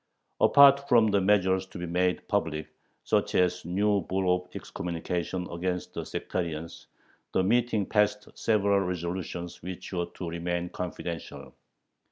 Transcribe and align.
Apart 0.39 0.89
from 0.89 1.11
the 1.11 1.21
measures 1.21 1.67
to 1.67 1.77
be 1.77 1.85
made 1.85 2.27
public, 2.27 2.69
such 3.03 3.35
as 3.35 3.63
a 3.63 3.67
new 3.67 4.01
bull 4.01 4.33
of 4.35 4.55
excommunication 4.55 5.47
against 5.51 5.93
the 5.93 6.03
sectarians, 6.07 6.87
the 7.33 7.43
meeting 7.43 7.85
passed 7.85 8.27
several 8.35 8.79
resolutions 8.79 9.61
which 9.61 9.93
were 9.93 10.07
to 10.07 10.27
remain 10.27 10.69
confidential. 10.69 11.53